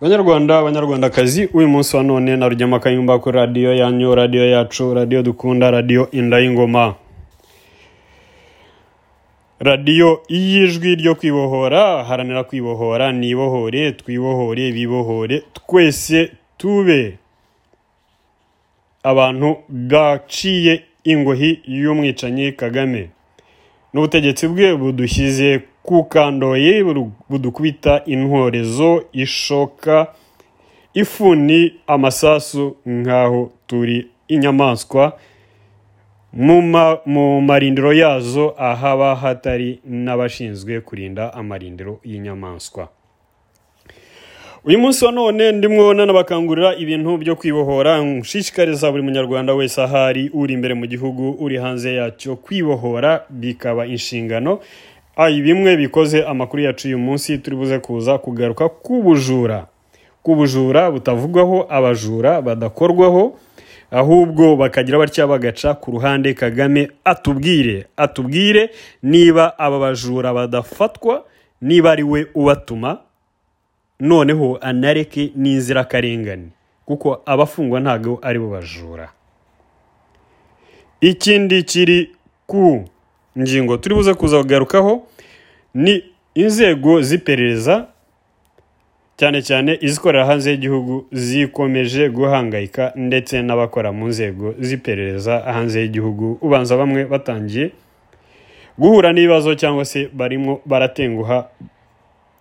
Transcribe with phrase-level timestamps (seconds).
[0.00, 5.22] banyarwanda banyarwandakazi uyu munsi wa none na rugema kayumba kuri radiyo yanyu radiyo yacu radiyo
[5.22, 6.94] dukunda radiyo inda y'ingoma.
[9.58, 17.18] Radiyo y'ijwi ryo kwibohora haranira kwibohora nibohore twibohore bibohore twese tube
[19.02, 23.10] abantu baciye ingohi y'umwicanyi kagame.
[23.94, 26.82] N'ubutegetsi bwe budushyize ku kandoye
[27.30, 30.06] budukubita intorezo ishoka
[30.94, 35.12] ifuni amasasu nk'aho turi inyamaswa.
[36.32, 42.88] Mu marindiro yazo ahaba hatari n'abashinzwe kurinda amarindiro y'inyamaswa.
[44.64, 48.00] Uyu munsi wa none ndimwo nanabakangurira ibintu byo kwibohora.
[48.02, 54.58] Nshishikariza buri munyarwanda wese ahari uri imbere mu gihugu uri hanze yacyo kwibohora bikaba inshingano.
[55.16, 59.66] Bimwe bikoze amakuru yacu uyu munsi turi buze kuza kugaruka k'ubujura.
[60.22, 63.38] K'ubujura butavugwaho abajura badakorwaho
[63.90, 68.70] ahubwo bakagira batya bagaca ku ruhande kagame atubwire atubwire
[69.02, 71.24] niba aba bajura badafatwa
[71.62, 72.98] niba ari we ubatuma
[74.00, 76.48] noneho anareke n'inzirakarengane
[76.86, 79.08] kuko abafungwa ntabwo ari bo bajura.
[81.00, 82.10] Ikindi kiri
[82.46, 82.84] ku
[83.38, 85.02] ngingo turi buze kuza kugarukaho
[85.74, 87.86] ni inzego z'iperereza
[89.16, 96.76] cyane cyane izikorera hanze y'igihugu zikomeje guhangayika ndetse n'abakora mu nzego z'iperereza hanze y'igihugu ubanza
[96.76, 97.70] bamwe batangiye
[98.78, 101.48] guhura n'ibibazo cyangwa se barimo baratenguha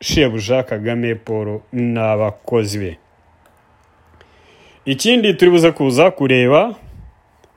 [0.01, 2.91] shebuja kagame paul n'abakozi be.
[4.85, 6.75] Ikindi turi buze kuza kureba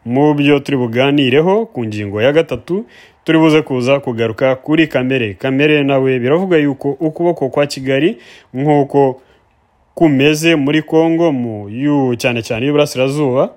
[0.05, 2.87] mu byo turi buganireho ku ngingo ya gatatu
[3.29, 5.35] turi buze kuza kugaruka kuri kamere.
[5.35, 8.17] Kamere nawe biravuga yuko ukuboko kwa kigali
[8.55, 9.21] nk'uko
[9.95, 11.69] kumeze muri congo mu
[12.17, 13.53] cyane cyane y'uburasirazuba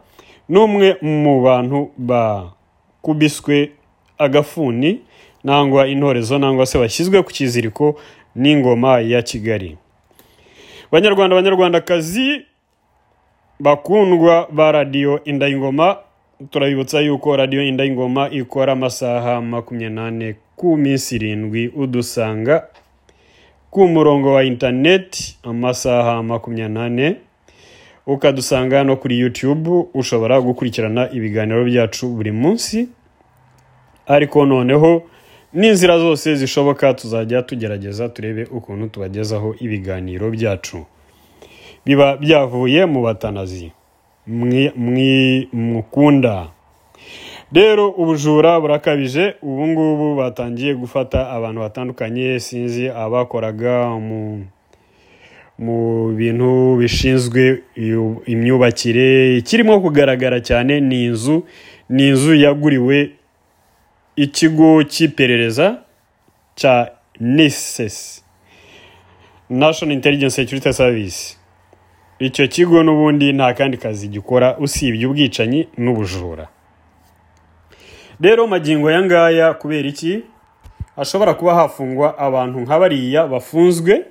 [0.50, 3.72] n'umwe mu bantu bakubiswe
[4.18, 5.00] agafuni
[5.44, 7.96] nangwa intorezo nangwa se bashyizwe ku kiziriko
[8.36, 9.78] n'ingoma ya kigali.
[10.92, 12.44] Banyarwanda banyarwandakazi
[13.60, 15.98] bakundwa ba radiyo indayingoma
[16.50, 22.68] turabibutsa yuko radiyo indayingoma ikora amasaha makumyabiri n'ane ku minsi irindwi udusanga
[23.72, 27.08] ku murongo wa interineti amasaha makumyabiri n'ane
[28.08, 32.90] ukadusanga no kuri yutube ushobora gukurikirana ibiganiro byacu buri munsi.
[34.08, 35.04] Ariko noneho
[35.54, 40.86] n'inzira zose zishoboka tuzajya tugerageza turebe ukuntu tubagezaho ibiganiro byacu.
[41.86, 43.72] Biba byavuye mu batanazi.
[45.54, 46.48] Mukunda.
[47.54, 53.90] Rero ubujura burakabije ubu ngubu batangiye gufata abantu batandukanye sinzi abakoraga
[55.60, 57.62] mu bintu bishinzwe
[58.26, 59.38] imyubakire.
[59.38, 61.44] Ikirimo kugaragara cyane ni inzu
[61.90, 63.12] ni inzu yaguriwe
[64.16, 65.84] ikigo cy'iperereza
[66.56, 68.24] cya nisesi
[69.50, 71.38] national intelligence security service.
[72.22, 76.46] Icyo kigo n'ubundi nta kandi kazi gikora usibye ubwicanyi n'ubujura.
[78.22, 80.22] Rero magingo aya ngaya kubera iki?
[80.96, 84.06] Hashobora kuba hafungwa abantu nka bariya bafunzwe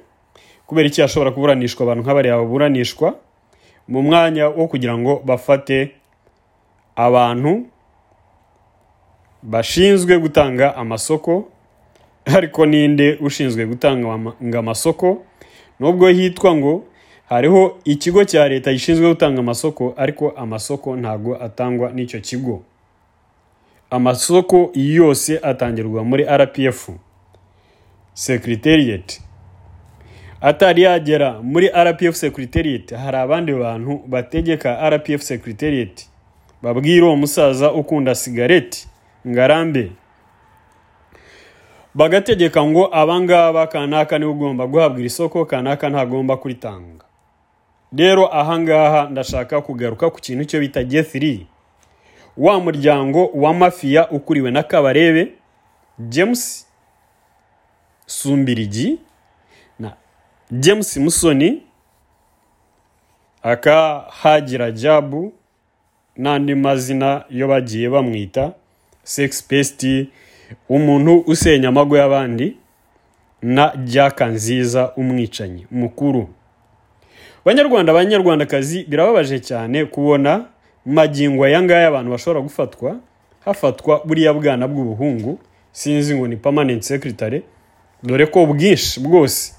[0.66, 3.08] kubera iki hashobora kuburanishwa abantu nka bariya baburanishwa
[3.88, 5.94] mu mwanya wo kugira ngo bafate
[6.96, 7.66] abantu
[9.42, 11.48] bashinzwe gutanga amasoko
[12.24, 15.22] ariko ninde ushinzwe gutanga amasoko?
[15.80, 16.84] Nubwo hitwa ngo
[17.30, 22.62] hariho ikigo cya leta gishinzwe gutanga amasoko ariko amasoko ntabwo atangwa n'icyo kigo.
[23.90, 26.88] Amasoko yose atangirwa muri rpf
[28.14, 29.20] secretariat.
[30.40, 36.06] Atari yagera muri rpf secretariat hari abandi bantu bategeka rpf secretariat.
[36.62, 38.88] Babwira uwo musaza ukunda sigareti
[39.28, 39.92] ngarambe.
[41.94, 47.04] Bagategeka ngo abangaba kanaka ni we ugomba guhabwa iri soko kanaka ntagomba kuritanga.
[47.96, 51.46] Rero ahangaha ndashaka kugaruka ku kintu cyo bita gethiri
[52.36, 55.32] wa muryango wa mafiya ukuriwe na kabarebe
[55.98, 56.66] james
[58.06, 58.98] sumbirigi
[59.78, 59.92] na
[60.50, 61.62] james musoni
[63.42, 65.32] akahagira jabu
[66.16, 68.52] n'andi mazina yo bagiye bamwita
[69.02, 70.08] sex pesti
[70.68, 72.56] umuntu usenya amago y'abandi
[73.42, 76.28] na jaka nziza umwicanyi mukuru.
[77.44, 80.44] Banyarwanda banyarwandakazi birababaje cyane kubona
[80.86, 82.96] magingo aya ngaya abantu bashobora gufatwa
[83.44, 85.38] hafatwa buriya bwana bw'ubuhungu.
[85.72, 87.42] Sinzi ngo ni permanent secretary.
[88.02, 89.54] Dore ko bwinshi bwose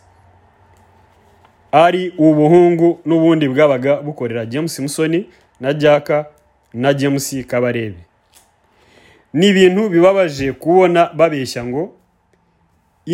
[1.72, 5.26] ari ubuhungu n'ubundi bwabaga bukorera james musoni
[5.60, 6.26] na jaka
[6.74, 7.98] na james kabarebe.
[9.34, 11.94] Ni ibintu bibabaje kubona babeshya ngo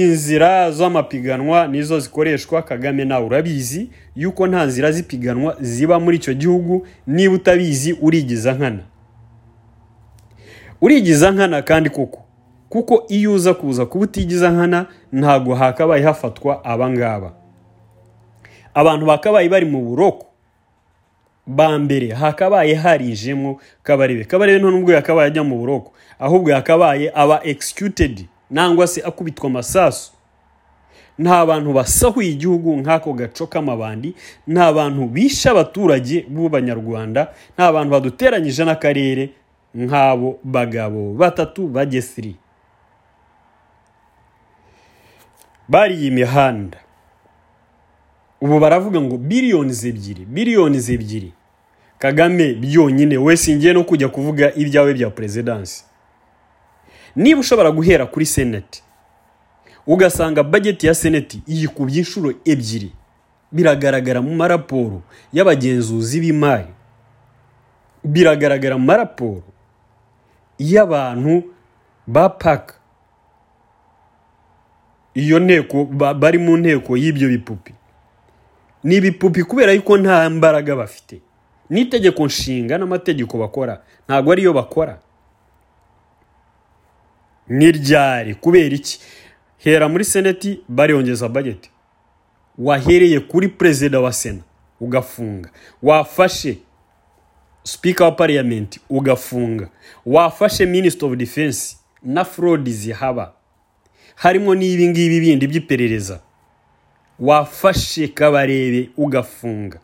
[0.04, 6.88] inzira z'amapiganwa nizo zikoreshwa kagame nawe urabizi yuko nta nzira z'ipiganwa ziba muri icyo gihugu
[7.08, 8.84] niba utabizi urigiza nkana.
[10.82, 12.24] Urigiza nkana kandi koko
[12.70, 17.34] kuko iyo uza kuza kuba utigiza nkana ntabwo hakabaye hafatwa abangaba
[18.74, 20.26] abantu bakabaye bari mu buroko
[21.80, 24.24] mbere hakabaye harijemo kabarebe.
[24.26, 28.26] Kabarebe nta nubwo yakabaye ajya mu buroko ahubwo yakabaye aba executed.
[28.50, 30.12] Nangwa se akubitwa amasasu.
[31.20, 34.14] Nta bantu basahuye igihugu nk'ako gaco k'amabandi
[34.48, 39.30] nta bantu bishe abaturage b'abanyarwanda nta bantu baduteranyije n'akarere
[39.76, 42.36] nk'abo bagabo batatu bagesiri
[45.70, 46.78] bariye imihanda
[48.42, 51.32] ubu baravuga ngo biliyoni ebyiri biliyoni ebyiri.
[52.00, 55.84] Kagame byonyine we singiye no kujya kuvuga ibyawe bya perezidansi
[57.18, 58.84] niba ushobora guhera kuri seneti
[59.88, 62.92] ugasanga bageti ya seneti yikubye inshuro ebyiri.
[63.52, 65.02] Biragaragara mu maraporo
[65.34, 66.68] y'abagenzuzi b'imari.
[68.04, 69.44] Biragaragara mu maraporo
[70.60, 71.44] y'abantu
[72.08, 72.76] ba paka
[75.16, 75.86] iyo nteko
[76.16, 77.74] bari mu nteko y'ibyo bipupi.
[78.84, 81.22] Ni ibipupi kubera yuko nta mbaraga bafite.
[81.70, 85.00] N'itegeko nshinga n'amategeko bakora ntabwo ariyo bakora.
[87.50, 88.36] N'iryari?
[88.36, 89.00] Kubera iki?
[89.58, 91.70] Hera muri seneti bariyongeza bageti
[92.58, 94.42] wahereye kuri perezida wa sena
[94.80, 95.50] ugafunga.
[95.84, 96.58] Wafashe
[97.64, 99.70] sipika wa pariyamenti ugafunga.
[100.06, 103.34] Wafashe minisita ofu defense na forodi zihaba.
[104.16, 106.20] Harimo n'ibi ngibi bindi by'iperereza.
[107.20, 109.80] Wafashe kabarebe ugafunga.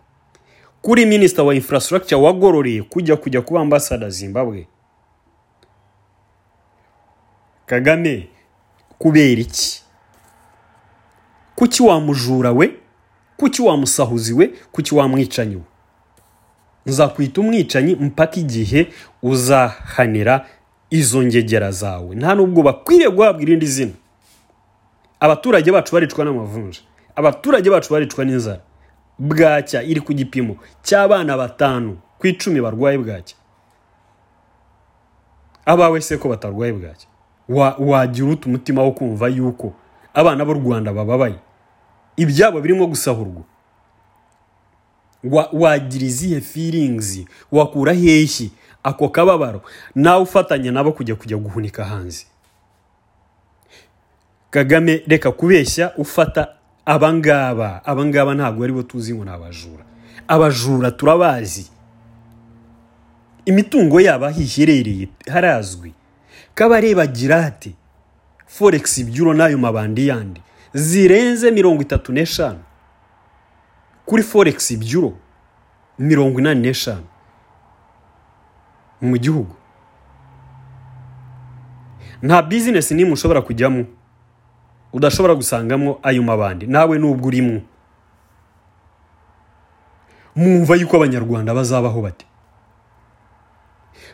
[0.81, 4.67] Kuri minisita wa infrastructure wagororeye kujya kujya kuba ambasada zimbabwe.
[7.73, 8.29] Kagame
[8.99, 9.81] kubera iki?
[11.55, 12.75] Kuki wamujura we?
[13.37, 14.47] Kuki wamusahuzi we?
[14.71, 15.61] Kuki wamwicanyi we?
[16.85, 18.87] Nzakwita umwicanyi mpaka igihe
[19.23, 20.45] uzahanira
[20.89, 22.15] izo ngegera zawe.
[22.15, 23.91] Nta nubwo bakwiriye guhabwa irindi zina.
[25.19, 26.79] Abaturage bacu baricwa n'amavunja.
[27.15, 28.61] Abaturage bacu baricwa n'inzara.
[29.19, 33.37] Bwacya iri ku gipimo cy'abana batanu ku icumi barwaye bwacya.
[35.65, 37.07] Abawe se ko batarwaye bwacya?
[37.49, 39.73] Wagira uta umutima wo kumva yuko
[40.13, 41.35] abana b'u rwanda bababaye.
[42.17, 43.43] Ibyabo birimo gusahurwa.
[45.53, 48.51] Wagira izihe firingizi wakura heshyi?
[48.83, 49.61] Ako kababaro?
[49.95, 52.25] Nawe ufatanya nabo kujya kujya guhunika hanze.
[54.49, 56.47] Kagame reka kubeshya ufata
[56.85, 59.83] abangaba abangaba ntabwo ari bo tuzi ngo ni abajura.
[60.27, 61.69] Abajura turabazi.
[63.45, 65.93] Imitungo yabo aho iherereye harazwi.
[66.55, 67.75] Kabareba girate
[68.47, 70.41] foregisi byuro n'ayo mabandi yandi
[70.73, 72.59] zirenze mirongo itatu n'eshanu.
[74.05, 75.13] Kuri foregisi byuro
[75.99, 77.05] mirongo inani n'eshanu.
[79.01, 79.55] Mu gihugu.
[82.21, 83.85] Nta bizinesi n'imwe ushobora kujyamo
[84.93, 87.61] udashobora gusangamo ayo mabandi nawe nubwo urimo.
[90.35, 92.25] Mwumva yuko abanyarwanda bazabaho bate?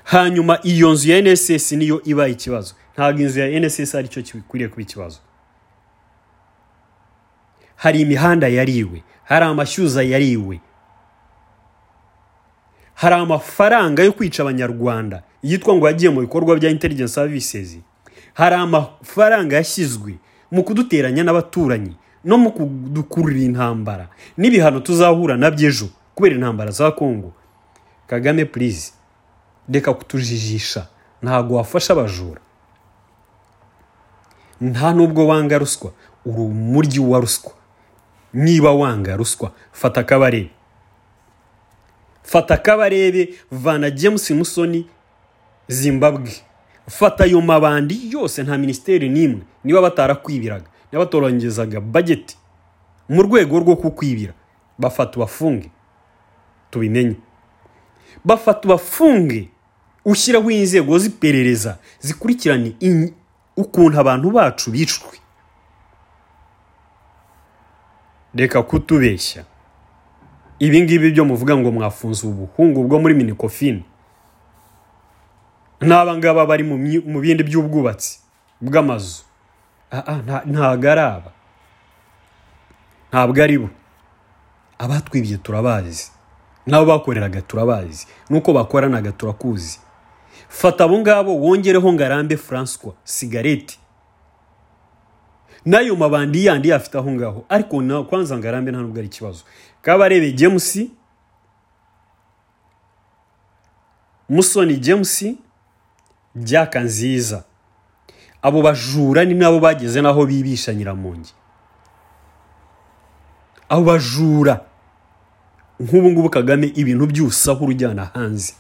[0.10, 2.74] Hanyuma iyo nzu ya nss niyo ibaye ikibazo.
[2.94, 5.20] Ntabwo inzu ya nss ari cyo gikwiriye kuba ikibazo.
[7.76, 10.60] Hari imihanda yariwe hari amashyuza yariwe
[12.94, 17.78] hari amafaranga yo kwica abanyarwanda yitwa ngo yagiye mu bikorwa bya intelligence services.
[18.34, 20.18] Hari amafaranga yashyizwe
[20.52, 26.92] mu kuduteranya n'abaturanyi no mu kudukurura intambara n'ibihano tuzahura na byo ejo kubera intambara za
[26.92, 27.32] kongo
[28.08, 28.92] kagame purize
[29.72, 30.88] reka kutujijisha
[31.22, 32.42] ntabwo wafasha abajura.
[34.62, 35.92] Nta nubwo wanga ruswa.
[36.26, 37.52] Uri umuryi wa ruswa.
[38.34, 40.50] Niba wanga ruswa fata akabarebe.
[42.24, 44.88] Fata akabarebe vana james musoni
[45.68, 46.32] zimbabwe.
[46.88, 49.42] Fata ayo mabandi yose nta minisiteri n'imwe.
[49.64, 50.66] Niba batarakwibiraga.
[50.92, 52.38] Niba batorangizaga bageti
[53.10, 54.34] mu rwego rwo kukwibira
[54.78, 55.72] bafata ubafunge.
[56.72, 57.16] Tubimenye.
[58.26, 59.50] Bafata ubafunge.
[60.12, 62.74] Ushyiraho inzego z'iperereza zikurikirane
[63.58, 65.16] ukuntu abantu bacu bicwe.
[68.36, 69.44] Reka kutubeshya.
[70.60, 73.84] Ibi ngibi byo muvuga ngo mwafunze ubuhungu bwo muri minikofini
[75.82, 78.20] n'aba ngaba bari mu bindi by'ubwubatsi
[78.62, 79.24] bw'amazu.
[80.46, 81.32] Ntabwo ari aba.
[83.12, 83.70] Ntabwo ari bo.
[84.78, 86.12] Abatwibye turabazi.
[86.68, 88.08] N'abo bakoreraga turabazi.
[88.30, 89.80] N'uko bakoranaga turakuzi.
[90.50, 93.80] Fata abo ngabo wongereho ngarambe francois sigareti
[95.66, 99.44] n'ayo mabandi yandi yafite aho ngaho ariko na kwanza ngarambe nta nubwo ari ikibazo.
[99.82, 100.80] Kabarebe james
[104.30, 105.26] musoni james
[106.36, 107.44] byaka nziza.
[108.42, 111.34] Abo bajura ni nabo bageze n'aho bibisha nyiramongi.
[113.70, 114.66] Abo bajura
[115.80, 118.54] nk'ubu ngubu kagame ibintu by'usahura ujyana hanze.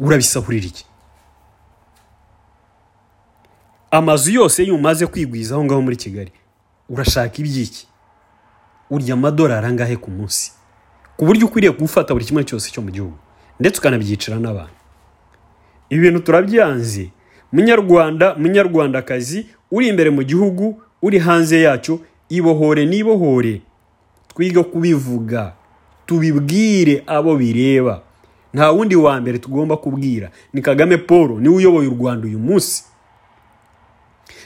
[0.00, 0.84] Urabisahurira iki?
[3.90, 6.32] Amazu yose iyo umaze kwigwiza aho ngaho muri kigali
[6.88, 7.86] urashaka iby'iki
[8.90, 10.52] urya amadolari angahe ku munsi?
[11.16, 13.16] Ku buryo ukwiriye gufata buri kimwe cyose cyo mu gihugu
[13.60, 14.72] ndetse ukanabyicira n'abantu.
[15.90, 17.10] Ibi bintu turabyanze.
[17.52, 23.60] Munyarwanda munyarwandakazi uri imbere mu gihugu uri hanze yacyo ibohore n'ibohore.
[24.32, 25.52] Twige kubivuga
[26.06, 28.02] tubibwire abo bireba.
[28.54, 30.30] Nta wundi wa mbere tugomba kubwira.
[30.52, 32.84] Ni kagame paul ni we uyoboye u rwanda uyu munsi.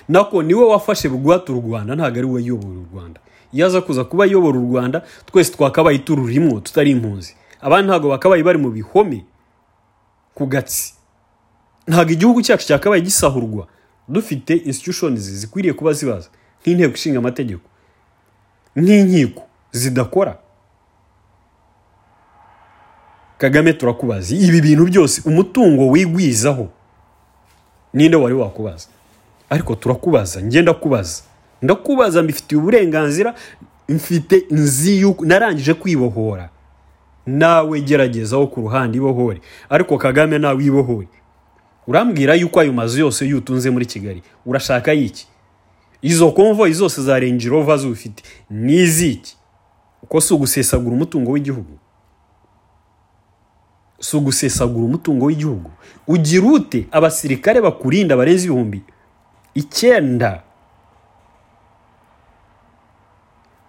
[0.09, 3.21] Nako ni we wafashe bugwate u rwanda ntabwo ari we uyoboye u rwanda.
[3.53, 7.37] Iyo aza kuza kuba ayobora u rwanda twese twakabaye tururimwo tutari impunzi.
[7.61, 9.25] Abandi ntabwo bakabaye bari mu bihome
[10.35, 10.95] ku gatsi.
[11.87, 13.67] Ntabwo igihugu cyacu cyakabaye gisahurwa.
[14.09, 16.29] Dufite institutions zikwiriye kuba zibaza.
[16.63, 17.67] Nk'inteko ishinga amategeko.
[18.77, 19.43] Nk'inkiko
[19.73, 20.39] zidakora.
[23.39, 24.35] Kagame turakubaza.
[24.35, 26.69] Ibi bintu byose umutungo wigwizaho.
[27.95, 28.89] Ninde wari wakubaza?
[29.53, 31.23] Ariko turakubaza ngenda kubaza
[31.63, 33.35] ndakubaza mbifitiye uburenganzira
[33.89, 36.49] mfite nzi yuko narangije kwibohora.
[37.27, 39.41] Nawe geragezaho ku ruhande ibohore.
[39.69, 41.09] Ariko kagame nawe ibohore.
[41.87, 44.23] Urambwira yuko ayo mazu yose yutunze muri kigali?
[44.47, 45.27] Urashaka y'iki
[46.03, 49.37] izo konvoyi zose za renji rova zufite ni iziki?
[50.03, 51.79] Uko si ugusesagura umutungo w'igihugu?
[54.01, 55.71] Si ugusesagura umutungo w'igihugu?
[56.09, 58.83] Ugira ute abasirikare bakurinda barenze ibihumbi
[59.55, 60.43] icyenda.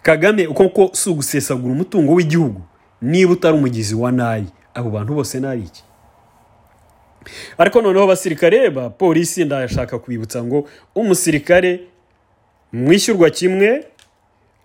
[0.02, 2.62] Kagame uko si ugusesagura umutungo w'igihugu.
[3.02, 5.84] Niba utari umugizi wa nayi abo bantu bose ni iki?
[7.58, 11.80] Ariko noneho abasirikare ba polisi ndashaka kubibutsa ngo umusirikare
[12.74, 13.86] mwishyurwa kimwe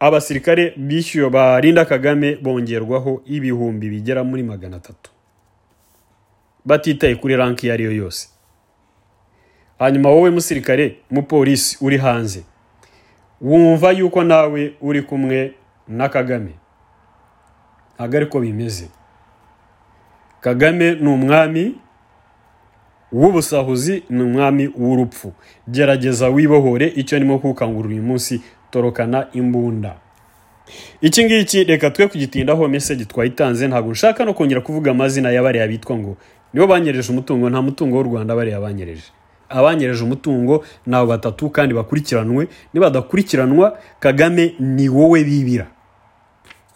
[0.00, 5.10] abasirikare bishyuye barinda kagame bongerwaho ibihumbi bigera muri magana atatu.
[6.64, 8.28] Batitaye kuri ranki iyo ari yo yose.
[9.78, 12.42] Hanyuma wowe musirikare mupolisi uri hanze.
[13.40, 15.52] Wumva yuko nawe uri kumwe
[15.88, 16.50] na kagame
[17.94, 18.88] ntabwo ariko bimeze.
[20.40, 21.74] Kagame ni umwami
[23.12, 25.32] w'ubusahuzi ni umwami w'urupfu.
[25.68, 29.94] Gerageza wibohore icyo ndimo kukangurira uyu munsi torokana imbunda.
[31.00, 33.68] Iki ngiki reka twe kugitindaho meseji twayitanze.
[33.68, 36.16] Ntabwo nshaka no kongera kuvuga amazina y'abariya bitwa ngo
[36.52, 39.08] nibo banyereje umutungo nta mutungo w'u rwanda bariya banyereje
[39.48, 42.48] abanyereje umutungo ni abo batatu kandi bakurikiranwe.
[42.74, 45.66] Nibadakurikiranwa kagame ni wowe bibira.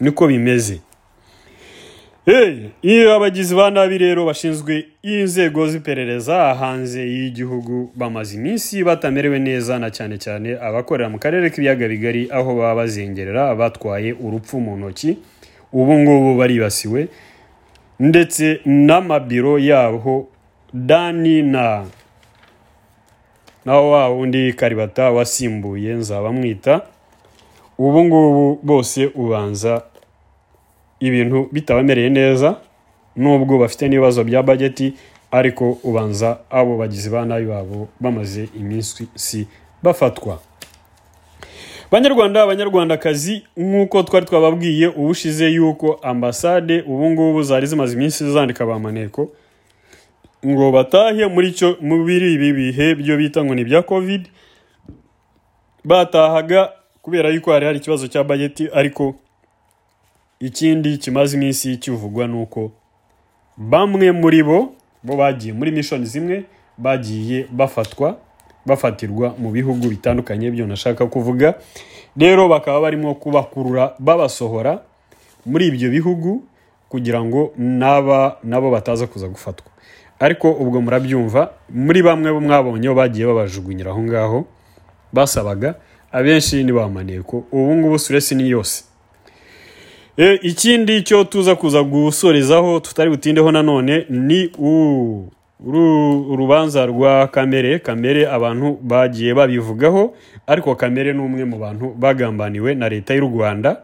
[0.00, 0.81] Niko bimeze.
[2.83, 9.91] Iyo abagizi ba nabi rero bashinzwe inzego z'iperereza hanze y'igihugu bamaze iminsi batamerewe neza na
[9.91, 15.19] cyane cyane abakorera mu karere k'ibiyaga bigari aho baba bazengerera batwaye urupfu mu ntoki.
[15.73, 17.09] Ubu ngubu baribasiwe.
[18.00, 20.29] Ndetse n'amabiro yaho
[20.75, 21.85] dani na
[23.64, 26.81] naho wa wundi karibata wasimbuye nzabamwita
[27.78, 29.83] ubu ngubu bose ubanza
[31.00, 32.57] ibintu bitabamereye neza.
[33.16, 34.95] Nubwo bafite n'ibibazo bya bageti
[35.31, 39.47] ariko ubanza abo bagizi ba nabi babo bamaze iminsi
[39.83, 40.38] bafatwa.
[41.90, 48.78] Banyarwanda abanyarwandakazi nk'uko twari twababwiye ubushize yuko ambasade ubu ngubu zari zimaze iminsi zandika ba
[48.78, 49.28] maneko.
[50.47, 54.29] Ngo batahe muri cyo muri ibi bihe byo bita ngo ni ibya covid
[55.85, 56.73] batahaga
[57.03, 59.15] kubera yuko hari hari ikibazo cya bageti ariko
[60.41, 62.71] ikindi kimaze iminsi kivugwa ni uko
[63.57, 64.73] bamwe muri bo
[65.03, 66.45] bo bagiye muri mishoni zimwe
[66.79, 68.19] bagiye bafatwa
[68.67, 71.55] bafatirwa mu bihugu bitandukanye byo nashaka kuvuga
[72.17, 74.83] rero bakaba barimo kubakurura babasohora
[75.47, 76.43] muri ibyo bihugu
[76.89, 79.67] kugira ngo naba nabo bataza kuza gufatwa.
[80.23, 84.38] Ariko ubwo murabyumva muri bamwe bo mwabonye bagiye babajugunyira aho ngaho
[85.12, 85.75] basabaga
[86.12, 88.85] abenshi ni ba maneko ubu ngubu suresi ni yose.
[90.43, 94.50] Ikindi cyo tuza kuza gusorezaho tutari butindeho nanone ni
[96.31, 97.79] urubanza rwa kamere.
[97.79, 100.14] Kamere abantu bagiye babivugaho
[100.47, 103.76] ariko kamere ni umwe mu bantu bagambaniwe na leta y'u rwanda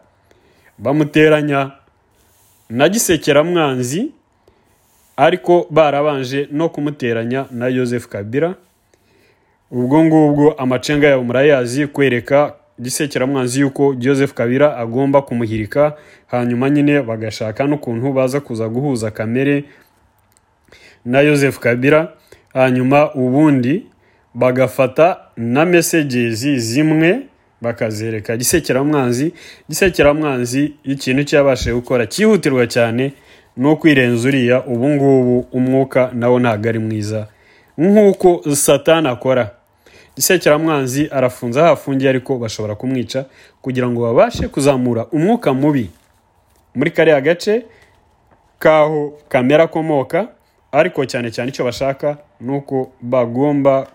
[0.78, 1.70] bamuteranya
[2.70, 4.12] na gisekeramwanzi
[5.18, 8.54] ariko barabanje no kumuteranya na Joseph Kabila.
[9.70, 15.96] Ubwo ngubwo amacenga yabo murayazi kwereka gisekeramwanzi yuko Joseph Kabila agomba kumuhirika
[16.26, 19.64] hanyuma nyine bagashaka n'ukuntu baza kuza guhuza kamere
[21.04, 22.12] na Joseph Kabila.
[22.54, 23.86] Hanyuma ubundi
[24.34, 27.20] bagafata na messages zimwe
[27.60, 29.32] bakazereka gisekeramwanzi
[29.68, 33.12] gisekeramwanzi ikintu cyabashije gukora cyihutirwa cyane
[33.58, 37.26] no kwirenza uriya ubu ngubu umwuka nawo ntabwo ari mwiza.
[37.78, 39.50] Nk'uko satani akora.
[40.16, 43.24] Gisekeramwanzi arafunze aho afungiye ariko bashobora kumwica
[43.62, 45.90] kugira ngo babashe kuzamura umwuka mubi.
[46.74, 47.62] Muri kariya gace
[48.58, 50.28] k'aho kamera akomoka
[50.72, 53.86] ariko cyane cyane icyo bashaka ni uko bagomba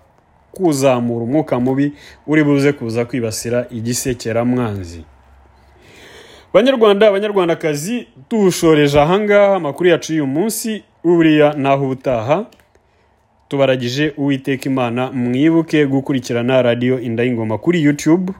[0.51, 1.93] kuzamura umwuka mubi
[2.27, 5.03] uri buze kuza kwibasira igisekeramwanzi
[6.53, 12.45] banyarwanda abanyarwandakazi tuwushoreje ahangaha amakuru yacu y'uyu munsi buriya naho ubutaha
[13.47, 18.33] tubaragije uwiteka imana mwibuke gukurikirana radiyo inda y'ingoma kuri youtube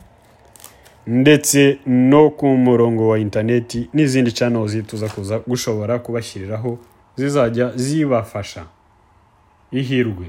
[1.07, 6.77] ndetse no ku murongo wa interineti n'izindi channels tuza kuza gushobora kubashyiriraho
[7.15, 8.65] zizajya zibafasha.
[9.71, 10.25] Ihirwe.